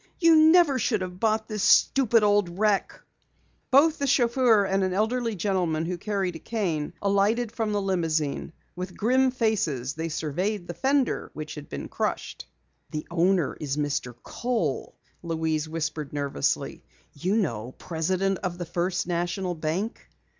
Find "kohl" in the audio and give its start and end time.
14.23-14.95